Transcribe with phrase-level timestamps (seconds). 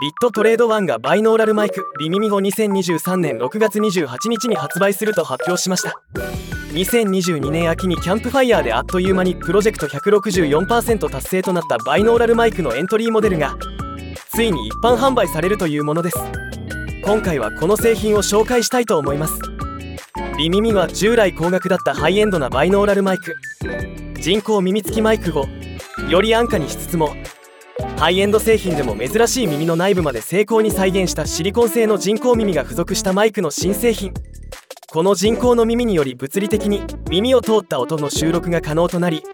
[0.00, 6.02] ビットトレード1がバイノーラルマイクビミミゴ2023年6月28日に発売すると発表しました。
[6.72, 13.56] 2022年秋にキャンプファイヤーであっという間にプロジェクト164%達成となったバイノーラルマイクのエントリーモデルが
[14.30, 16.18] ついに一般販売されるというものです。
[17.04, 19.38] 今回はこの製品を紹介したいと思います。
[20.36, 23.36] ビミミは従来高額だったハイエンドなバイノーラルマイク。
[24.20, 25.46] 人工耳付きマイクを
[26.10, 27.14] より安価にしつつも
[27.96, 34.12] ハイエンド製品でも珍しい耳の内部まで精巧に再現したシリコン製の人工耳が付属したマイクの新製品。
[34.90, 39.24] この人工の耳により物理的に耳を通った音の収録が可能となり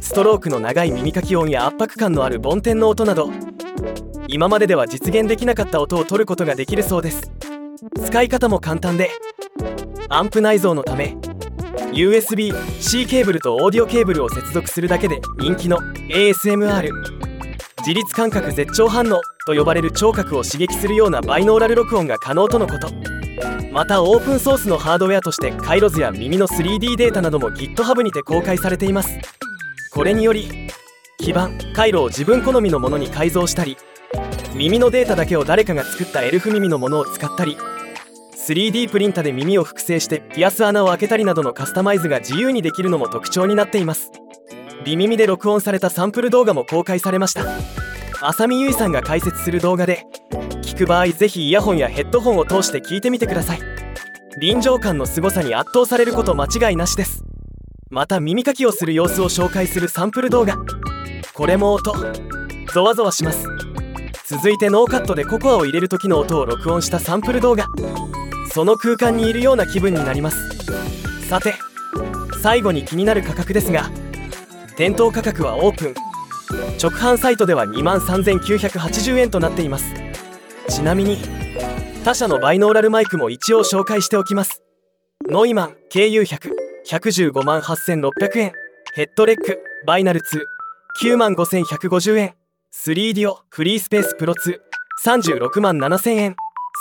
[0.00, 3.30] ストロークの長い耳かき音や圧迫感のある梵天の音など
[4.26, 7.30] 今まででは実現できなかった音を取ることができるそうです。
[8.04, 9.10] 使い方も簡単で
[10.08, 11.16] アンプ内蔵のため
[11.92, 15.78] USB-C ケーブルとオーディオケーブルを接続するだけで人気の
[16.10, 17.33] ASMR
[17.86, 22.88] 自律感覚絶頂反応と呼ばれる聴覚を刺激するようなバイノーラル録音が可能とのこと。
[23.72, 29.18] またオープンソースのハードウェアとして回路図や耳の 3D データなども GitHub にて公開されています。
[29.92, 30.70] これにより
[31.18, 33.76] 基板回路を自分好みのものに改造したり
[34.54, 37.58] 耳のデータだけを誰かが作ったエルフ耳のものを使ったり
[38.48, 44.10] 3D プリンタで耳を複製してピアス穴を開けたりなどのカスタマイズが自由にできるのも特徴になっています。
[44.84, 47.46] ビ耳で録音されたサンプル動画も公開されました。
[48.20, 50.04] 浅見ゆいさんが解説する動画で
[50.62, 53.60] 聞く場合ぜひイヤホンやヘッドホンを通して聞いてみてください。
[54.40, 57.24] 臨場感の凄さに圧倒されること間違いなしです。
[57.90, 60.58] また耳かきをする様子を紹介するサンプル動画。
[61.32, 61.94] これも音。
[62.72, 63.46] ゾワゾワします。
[64.26, 67.66] 続いてノーカットでココアを入れる時の音を録音したサンプル動画。
[68.52, 70.38] その空間にいるような気分になります。
[71.28, 71.54] さて
[72.42, 73.90] 最後に気になる価格ですが
[74.76, 75.94] 店頭価格はオープン。
[76.82, 79.94] 直販サイトでは2万3980円となっています。
[80.68, 81.18] ちなみに
[82.04, 84.62] 他社のバイノーラルマイクも一応紹介しておきます。
[85.28, 88.52] ノイマン KU100115 万8600円。
[88.94, 90.20] ヘッドレックバイナル
[91.00, 92.34] 29万5150円。
[92.74, 94.34] 3D オフリースペースプロ
[95.06, 96.36] 236万7000円。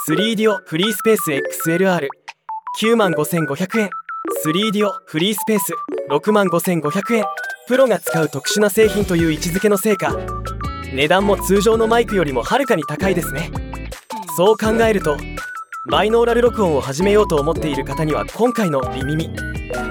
[0.09, 1.31] 3D オフリースペース
[1.69, 3.89] XLR9 万5500円。
[4.45, 5.73] 3D オフリースペース
[6.09, 7.25] 6万5500円。
[7.67, 10.15] プロが使う特殊な製品という位置づけのせいか
[10.93, 13.49] 値段も通常のマイクよりもはるかに高いですね。
[14.35, 15.17] そう考えると
[15.89, 19.29] バイノーラル録音を始めようと思っている方には今回の「ビ耳」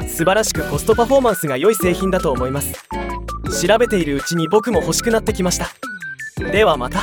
[0.08, 2.72] 素晴らしくコストパフォーマンスが良い製品だと思います。
[3.66, 5.68] 調べているうちに僕も欲しくなってきました。
[6.50, 7.02] ではまた。